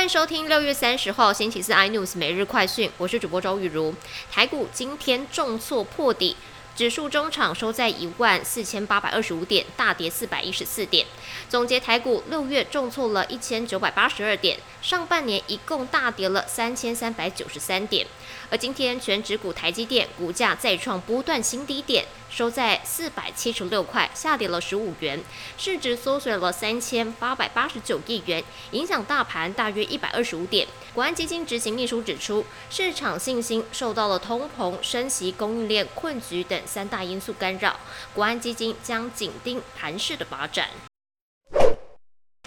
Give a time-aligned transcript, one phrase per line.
[0.00, 3.94] 欢迎收听六月三十号星期四 iNews 每日快讯，我是主播周雨如。
[4.32, 6.34] 台股今天重挫破底，
[6.80, 11.06] 指数中场收在一万四千八百二十五点，大跌四百一十四点。
[11.46, 18.06] 总结台股六月重挫了一千九百八十二点，上半年一共大跌了三千三百九十三点。
[18.48, 25.22] 而今天全指股台积电股价再创波段新低点，收在四百七十六块，下跌了十五元，
[25.58, 30.66] 市值缩水了三千八百八十九亿元，影响大盘大约一百二十五点。
[30.94, 37.74] 国安基金执行秘书指出，市场信心受到了通膨、升息、供应链困局等三大因素干扰，
[38.14, 40.68] 国安基金将紧盯盘势的发展。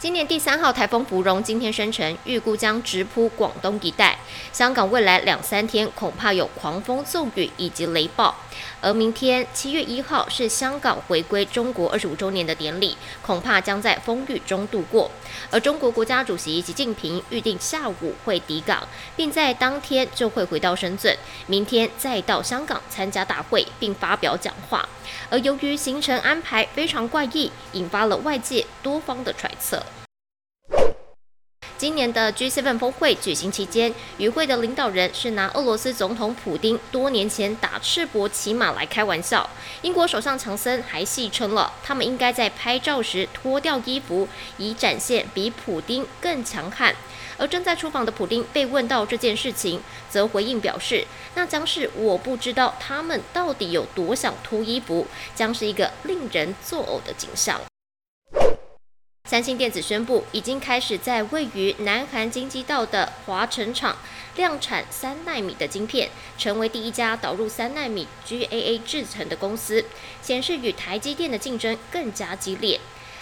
[0.00, 4.18] 今年第三号台风芙蓉今天生成，预估将直扑广东一带。
[4.52, 8.34] 香港未来两三天恐怕有狂风骤雨以及雷暴。
[8.80, 15.10] 而明天七月一号是香港回归中国二十五周年的典礼，恐怕将在风雨中度过。
[15.50, 24.88] 而中国国家主席习近平预定下午会抵港，并在当天就会回到深圳，明天再到香港参加大会并发表讲话。
[25.30, 29.82] 而由于行程安排非常怪异，引发了外界多方的揣测。
[31.78, 39.48] 今年的 G7 峰会举行期间，与会的领导人是拿俄罗斯总统普京多年前打赤膊骑马来开玩笑。
[39.82, 46.92] 英国首相强森还戏称了，他们应该在拍照时脱掉衣服，以展现比普京更强悍。
[47.36, 51.06] 而正在出访的普京被问到这件事情，则回应表示，
[51.36, 55.06] 那将是我不知道他们到底有多想脱衣服，
[55.36, 57.60] 将是一个令人作呕的景象。
[59.28, 63.94] 三星电子宣布，已经开始在位于南韩京畿道的华城厂
[64.36, 69.84] 量产三纳米的晶片，成为第一家导入三纳米 GAA 制程的公司，
[70.22, 72.80] 显示与台积电的竞争更加激烈。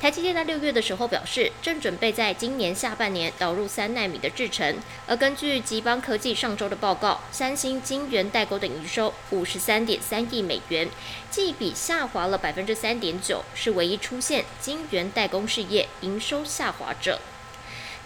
[0.00, 4.76] 台积电在六月的时候表示，正准备在今年下半年导入三纳米的制程。
[5.08, 10.88] 而根据吉邦科技上周的报告，三星晶圆代工的营收五十三点三亿美元，
[11.32, 17.20] 季比下滑了百分之三点九，是唯一出现晶圆代工事业营收下滑者。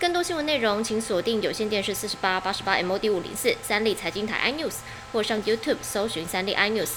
[0.00, 4.76] 更多新闻内容，请锁定有线电视四十八八十八 MOD 五零四三立财经台 iNews，
[5.12, 6.88] 或上 YouTube 搜寻三立 iNews。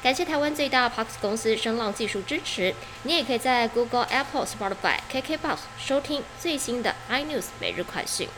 [0.00, 2.72] 感谢台湾最大 Parks 公司声浪技术支持。
[3.02, 8.28] 你也可以在 Google、Apple、Spotify、KKBox 收听最新的 iNews 每日快讯。